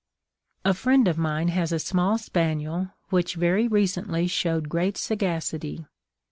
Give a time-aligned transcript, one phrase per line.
[0.65, 5.85] A friend of mine has a small spaniel, which very recently showed great sagacity.